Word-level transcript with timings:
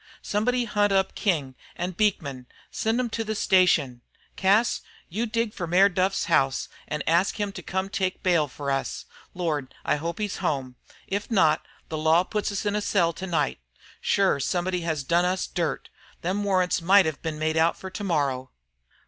Somebody 0.23 0.65
hunt 0.65 0.91
up 0.91 1.13
King 1.13 1.53
an' 1.75 1.91
Beekman 1.91 2.35
an' 2.35 2.45
send 2.71 2.97
them 2.97 3.07
to 3.11 3.23
the 3.23 3.35
station. 3.35 4.01
Cas, 4.35 4.81
you 5.09 5.27
dig 5.27 5.53
for 5.53 5.67
Mayor 5.67 5.89
Duff's 5.89 6.25
house 6.25 6.69
an' 6.87 7.03
ask 7.05 7.39
him 7.39 7.51
to 7.51 7.61
come 7.61 7.87
to 7.87 7.99
take 7.99 8.23
bail 8.23 8.47
for 8.47 8.71
us. 8.71 9.05
Lord! 9.35 9.75
I 9.85 9.97
hope 9.97 10.17
he's 10.17 10.37
home. 10.37 10.75
If 11.05 11.29
not, 11.29 11.67
the 11.89 11.99
law 11.99 12.23
puts 12.23 12.51
us 12.51 12.65
in 12.65 12.75
a 12.75 12.81
cell 12.81 13.13
to 13.13 13.27
night. 13.27 13.59
Shure 14.01 14.39
somebody 14.39 14.81
has 14.81 15.03
done 15.03 15.23
us 15.23 15.45
dirt. 15.45 15.89
Them 16.21 16.43
warrants 16.43 16.81
might 16.81 17.05
have 17.05 17.21
been 17.21 17.37
made 17.37 17.55
out 17.55 17.77
for 17.77 17.91
to 17.91 18.03
morrow." 18.03 18.49